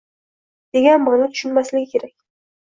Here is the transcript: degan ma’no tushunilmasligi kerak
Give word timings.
degan 0.77 1.03
ma’no 1.09 1.27
tushunilmasligi 1.35 1.87
kerak 1.93 2.17